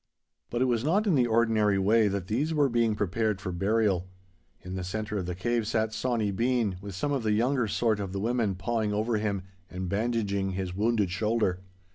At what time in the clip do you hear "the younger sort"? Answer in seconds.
7.21-7.99